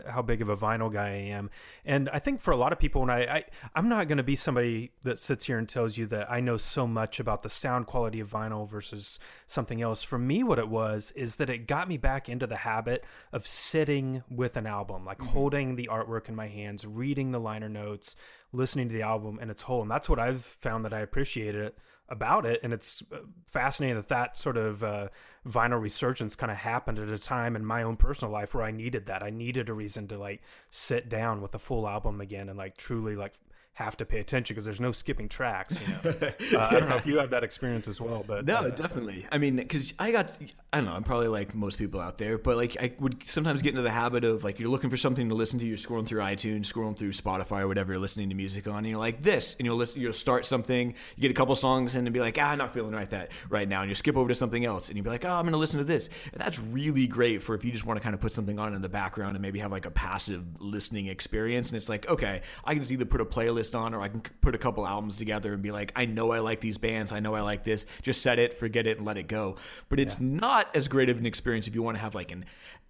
[0.07, 1.49] how big of a vinyl guy I am.
[1.85, 3.43] And I think for a lot of people, when I, I
[3.75, 6.57] I'm not going to be somebody that sits here and tells you that I know
[6.57, 10.03] so much about the sound quality of vinyl versus something else.
[10.03, 13.47] For me, what it was is that it got me back into the habit of
[13.47, 15.29] sitting with an album, like mm-hmm.
[15.29, 18.15] holding the artwork in my hands, reading the liner notes,
[18.51, 19.81] listening to the album in its whole.
[19.81, 21.77] And that's what I've found that I appreciate it
[22.09, 22.59] about it.
[22.63, 23.17] And it's uh,
[23.47, 25.09] fascinating that that sort of uh,
[25.47, 28.71] vinyl resurgence kind of happened at a time in my own personal life where I
[28.71, 29.23] needed that.
[29.23, 32.77] I needed a reason to like sit down with a full album again and like
[32.77, 33.33] truly like
[33.79, 35.79] have to pay attention because there's no skipping tracks.
[35.79, 36.27] You know,
[36.59, 39.25] uh, I don't know if you have that experience as well, but no, uh, definitely.
[39.31, 40.37] I mean, because I got,
[40.73, 43.61] I don't know, I'm probably like most people out there, but like I would sometimes
[43.61, 46.05] get into the habit of like you're looking for something to listen to, you're scrolling
[46.05, 49.23] through iTunes, scrolling through Spotify or whatever you're listening to music on, and you're like
[49.23, 52.19] this, and you'll listen, you'll start something, you get a couple songs, in, and be
[52.19, 54.65] like, ah, I'm not feeling right that right now, and you skip over to something
[54.65, 57.41] else, and you'll be like, oh, I'm gonna listen to this, and that's really great
[57.41, 59.41] for if you just want to kind of put something on in the background and
[59.41, 63.05] maybe have like a passive listening experience, and it's like, okay, I can just either
[63.05, 65.69] put a playlist on or I can put put a couple albums together and be
[65.69, 67.85] like, I know I like these bands, I know I like this.
[68.01, 69.57] Just set it, forget it, and let it go.
[69.89, 70.39] But it's yeah.
[70.39, 72.45] not as great of an experience if you want to have like an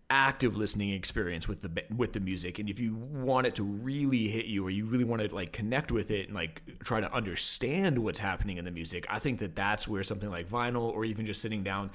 [0.09, 4.27] active listening experience with the with the music and if you want it to really
[4.27, 7.13] hit you or you really want to like connect with it and like try to
[7.13, 11.05] understand what's happening in the music i think that that's where something like vinyl or
[11.05, 11.91] even just sitting down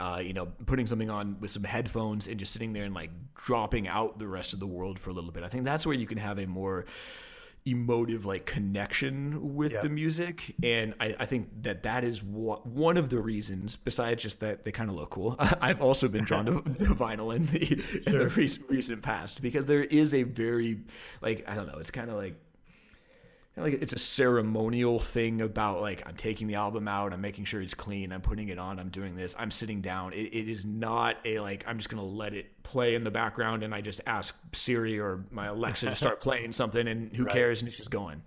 [0.00, 3.10] uh, you know putting something on with some headphones and just sitting there and like
[3.36, 5.94] dropping out the rest of the world for a little bit i think that's where
[5.94, 6.86] you can have a more
[7.66, 9.80] emotive like connection with yeah.
[9.80, 14.22] the music and I, I, think that that is what, one of the reasons besides
[14.22, 17.46] just that they kind of look cool i've also been drawn to, to vinyl in
[17.46, 18.02] the, sure.
[18.06, 20.80] in the recent, recent past because there is a very
[21.22, 22.38] like i don't know it's kind of like
[23.56, 27.62] like it's a ceremonial thing about like I'm taking the album out, I'm making sure
[27.62, 30.12] it's clean, I'm putting it on, I'm doing this, I'm sitting down.
[30.12, 33.62] It, it is not a like I'm just gonna let it play in the background
[33.62, 37.32] and I just ask Siri or my Alexa to start playing something and who right.
[37.32, 38.22] cares and it's just going.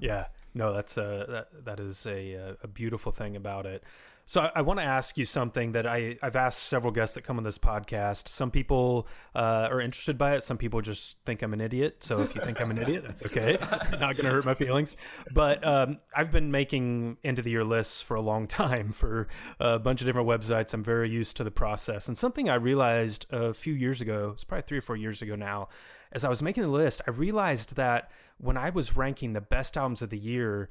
[0.00, 3.82] Yeah, no, that's a that that is a uh, a beautiful thing about it.
[4.28, 7.22] So I, I want to ask you something that I, I've asked several guests that
[7.22, 8.26] come on this podcast.
[8.26, 9.06] Some people
[9.36, 10.42] uh, are interested by it.
[10.42, 12.02] Some people just think I'm an idiot.
[12.02, 13.56] So if you think I'm an idiot, that's okay.
[13.60, 14.96] Not going to hurt my feelings.
[15.32, 19.28] But um, I've been making end of the year lists for a long time for
[19.60, 20.74] a bunch of different websites.
[20.74, 22.08] I'm very used to the process.
[22.08, 25.36] And something I realized a few years ago, it's probably three or four years ago
[25.36, 25.68] now,
[26.10, 29.76] as I was making the list, I realized that when I was ranking the best
[29.76, 30.68] albums of the year,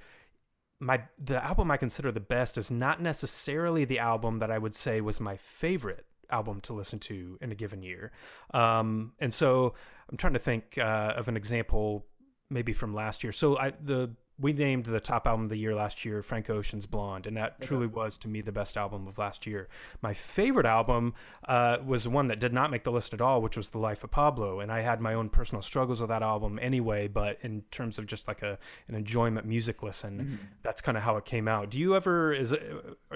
[0.79, 4.75] my the album I consider the best is not necessarily the album that I would
[4.75, 8.11] say was my favorite album to listen to in a given year.
[8.53, 9.73] Um, and so
[10.09, 12.05] I'm trying to think uh, of an example
[12.49, 13.31] maybe from last year.
[13.31, 16.85] So I the we named the top album of the year last year Frank Ocean's
[16.85, 19.69] Blonde, and that truly was to me the best album of last year.
[20.01, 21.13] My favorite album
[21.47, 24.03] uh, was one that did not make the list at all, which was The Life
[24.03, 27.07] of Pablo, and I had my own personal struggles with that album anyway.
[27.07, 28.59] But in terms of just like a
[28.89, 30.35] an enjoyment music listen, mm-hmm.
[30.63, 31.69] that's kind of how it came out.
[31.69, 32.53] Do you ever is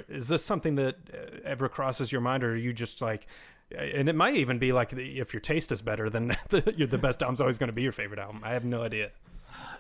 [0.08, 3.28] is this something that uh, ever crosses your mind, or are you just like?
[3.78, 7.22] And it might even be like if your taste is better, then the, the best
[7.22, 8.42] album's always going to be your favorite album.
[8.44, 9.12] I have no idea.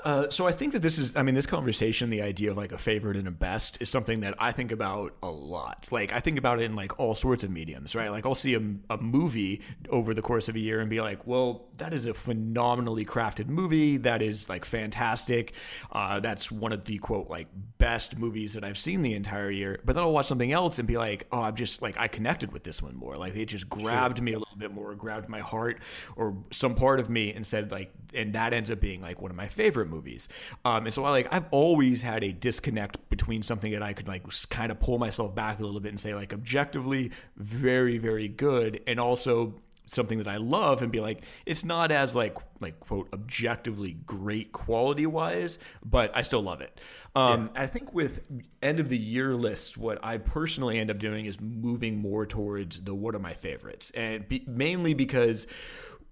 [0.03, 2.71] Uh, so I think that this is, I mean, this conversation, the idea of like
[2.71, 5.87] a favorite and a best, is something that I think about a lot.
[5.91, 8.09] Like I think about it in like all sorts of mediums, right?
[8.09, 11.25] Like I'll see a, a movie over the course of a year and be like,
[11.27, 13.97] well, that is a phenomenally crafted movie.
[13.97, 15.53] That is like fantastic.
[15.91, 17.47] Uh, that's one of the quote like
[17.77, 19.79] best movies that I've seen the entire year.
[19.83, 22.51] But then I'll watch something else and be like, oh, I'm just like I connected
[22.51, 23.15] with this one more.
[23.15, 24.23] Like it just grabbed sure.
[24.23, 25.79] me a little bit more, grabbed my heart
[26.15, 29.31] or some part of me and said like, and that ends up being like one
[29.31, 30.27] of my favorite movies.
[30.65, 34.07] Um, and so I like I've always had a disconnect between something that I could
[34.07, 38.27] like kind of pull myself back a little bit and say like objectively very very
[38.27, 39.55] good, and also
[39.89, 44.51] something that I love and be like, it's not as like like quote objectively great
[44.51, 46.79] quality wise, but I still love it.
[47.15, 47.63] Um, yeah.
[47.63, 48.23] I think with
[48.61, 52.81] end of the year lists, what I personally end up doing is moving more towards
[52.81, 55.47] the what are my favorites, and be, mainly because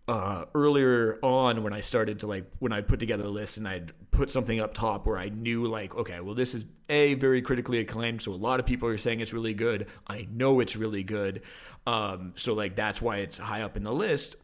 [0.08, 3.68] uh, earlier on when I started to like when I put together a list and
[3.68, 7.42] I'd put something up top where I knew like okay well this is a very
[7.42, 9.88] critically acclaimed so a lot of people are saying it's really good.
[10.08, 11.42] I know it's really good.
[11.86, 14.38] Um, so like that's why it's high up in the list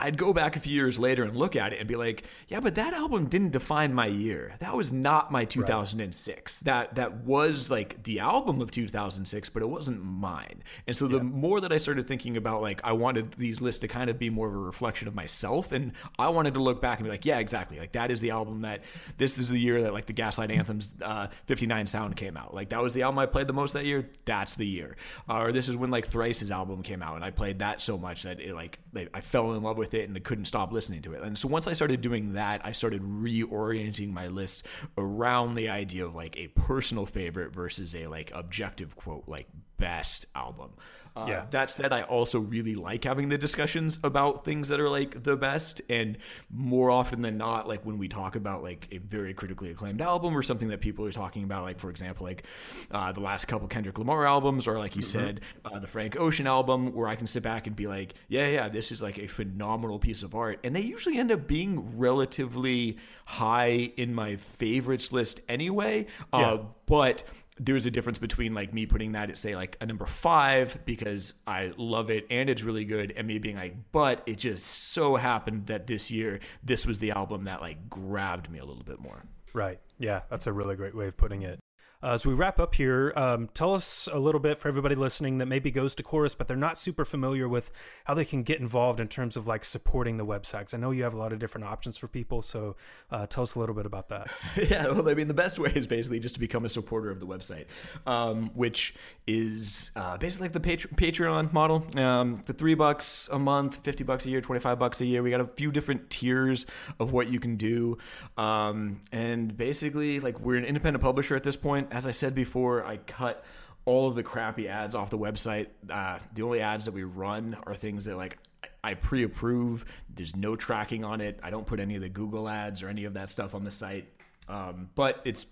[0.00, 2.60] I'd go back a few years later and look at it and be like, yeah,
[2.60, 4.54] but that album didn't define my year.
[4.60, 6.62] That was not my 2006.
[6.62, 6.64] Right.
[6.64, 10.62] That that was like the album of 2006, but it wasn't mine.
[10.86, 11.22] And so the yeah.
[11.22, 14.30] more that I started thinking about like I wanted these lists to kind of be
[14.30, 17.24] more of a reflection of myself and I wanted to look back and be like,
[17.24, 17.78] yeah, exactly.
[17.78, 18.82] Like that is the album that
[19.16, 22.54] this is the year that like the Gaslight Anthem's uh, 59 sound came out.
[22.54, 24.08] Like that was the album I played the most that year.
[24.24, 24.96] That's the year.
[25.28, 27.98] Uh, or this is when like Thrice's album came out and I played that so
[27.98, 28.78] much that it like
[29.12, 31.22] I fell in love with with it and I couldn't stop listening to it.
[31.22, 34.62] And so once I started doing that, I started reorienting my lists
[34.98, 39.48] around the idea of like a personal favorite versus a like objective quote like
[39.78, 40.70] best album.
[41.18, 41.46] Uh, yeah.
[41.50, 45.36] That said, I also really like having the discussions about things that are like the
[45.36, 45.82] best.
[45.88, 46.18] And
[46.48, 50.36] more often than not, like when we talk about like a very critically acclaimed album
[50.36, 52.44] or something that people are talking about, like for example, like
[52.92, 55.26] uh, the last couple Kendrick Lamar albums, or like you mm-hmm.
[55.26, 58.46] said, uh, the Frank Ocean album, where I can sit back and be like, yeah,
[58.46, 60.60] yeah, this is like a phenomenal piece of art.
[60.62, 66.06] And they usually end up being relatively high in my favorites list anyway.
[66.32, 66.64] Uh, yeah.
[66.86, 67.24] But
[67.58, 71.34] there's a difference between like me putting that at say like a number five because
[71.46, 75.16] I love it and it's really good, and me being like, but it just so
[75.16, 79.00] happened that this year this was the album that like grabbed me a little bit
[79.00, 79.22] more.
[79.52, 79.80] Right.
[79.98, 81.58] Yeah, that's a really great way of putting it.
[82.00, 85.38] Uh, as we wrap up here, um, tell us a little bit for everybody listening
[85.38, 87.72] that maybe goes to chorus, but they're not super familiar with
[88.04, 90.74] how they can get involved in terms of like supporting the websites.
[90.74, 92.76] I know you have a lot of different options for people, so
[93.10, 94.30] uh, tell us a little bit about that.
[94.70, 97.18] yeah, well, I mean, the best way is basically just to become a supporter of
[97.18, 97.64] the website,
[98.06, 98.94] um, which
[99.26, 101.84] is uh, basically like the Patreon model.
[102.00, 105.20] Um, for three bucks a month, fifty bucks a year, twenty five bucks a year,
[105.20, 106.66] we got a few different tiers
[107.00, 107.98] of what you can do,
[108.36, 112.84] um, and basically, like we're an independent publisher at this point as I said before,
[112.84, 113.44] I cut
[113.84, 115.68] all of the crappy ads off the website.
[115.88, 118.38] Uh, the only ads that we run are things that like
[118.84, 119.84] I pre-approve.
[120.14, 121.40] There's no tracking on it.
[121.42, 123.70] I don't put any of the Google ads or any of that stuff on the
[123.70, 124.08] site.
[124.48, 125.46] Um, but it's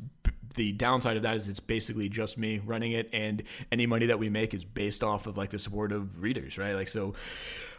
[0.55, 4.19] the downside of that is it's basically just me running it, and any money that
[4.19, 6.75] we make is based off of like the support of readers, right?
[6.75, 7.15] Like so.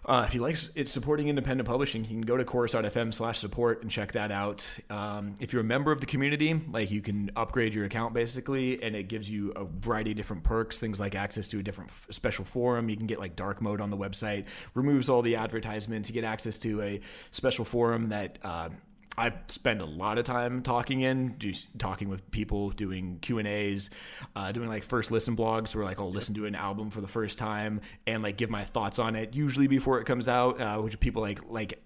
[0.05, 3.81] Uh, if you like it's supporting independent publishing, you can go to chorus.fm slash support
[3.81, 4.65] and check that out.
[4.89, 8.81] Um, if you're a member of the community, like you can upgrade your account basically,
[8.81, 11.91] and it gives you a variety of different perks, things like access to a different
[12.09, 12.87] special forum.
[12.87, 14.45] You can get like dark mode on the website,
[14.75, 16.07] removes all the advertisements.
[16.07, 17.01] You get access to a
[17.31, 18.69] special forum that uh,
[19.17, 23.47] I spend a lot of time talking in, do, talking with people, doing Q and
[23.47, 23.89] A's,
[24.35, 27.07] uh, doing like first listen blogs where like I'll listen to an album for the
[27.07, 30.77] first time and like give my thoughts on it, usually before it comes out, uh,
[30.77, 31.81] which people like like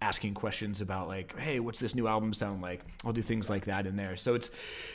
[0.00, 2.82] asking questions about like hey what's this new album sound like?
[3.04, 4.16] I'll do things like that in there.
[4.16, 4.50] So it's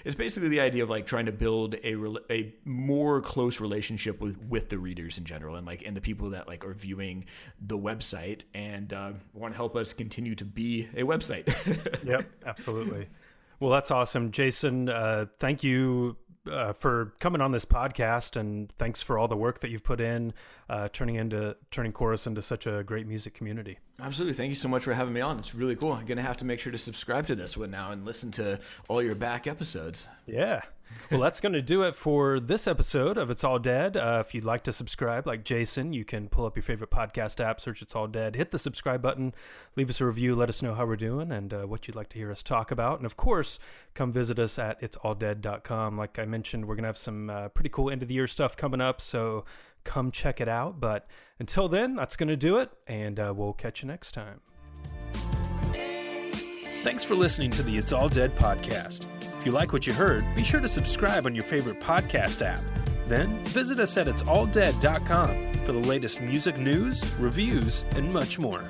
[0.06, 1.96] it's basically the idea of like trying to build a
[2.32, 6.30] a more close relationship with with the readers in general and like and the people
[6.32, 7.26] that like are viewing
[7.62, 11.44] the website and uh, want to help us continue to be a website.
[12.04, 13.08] Yep absolutely.
[13.60, 14.32] Well that's awesome.
[14.32, 16.18] Jason uh, thank you
[16.50, 20.02] uh, for coming on this podcast, and thanks for all the work that you've put
[20.02, 20.34] in,
[20.70, 23.80] uh, turning into turning chorus into such a great music community.
[24.00, 25.40] Absolutely, thank you so much for having me on.
[25.40, 25.94] It's really cool.
[25.94, 28.60] I'm gonna have to make sure to subscribe to this one now and listen to
[28.88, 30.08] all your back episodes.
[30.26, 30.62] Yeah,
[31.12, 33.98] well, that's going to do it for this episode of It's All Dead.
[33.98, 37.44] Uh, if you'd like to subscribe, like Jason, you can pull up your favorite podcast
[37.44, 39.34] app, search It's All Dead, hit the subscribe button,
[39.76, 42.10] leave us a review, let us know how we're doing and uh, what you'd like
[42.10, 42.98] to hear us talk about.
[43.00, 43.60] And of course,
[43.94, 45.98] come visit us at itsalldead.com.
[45.98, 48.28] Like I mentioned, we're going to have some uh, pretty cool end of the year
[48.28, 49.00] stuff coming up.
[49.02, 49.46] So
[49.84, 50.80] come check it out.
[50.80, 51.08] But
[51.40, 52.72] until then, that's going to do it.
[52.88, 54.42] And uh, we'll catch you next time.
[56.84, 59.08] Thanks for listening to the It's All Dead podcast.
[59.44, 62.62] If you like what you heard, be sure to subscribe on your favorite podcast app.
[63.10, 68.64] Then visit us at itsalldead.com for the latest music news, reviews, and much more.